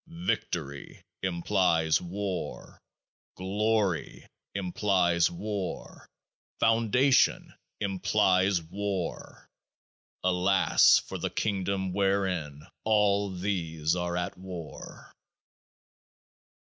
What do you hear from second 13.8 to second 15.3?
are at war.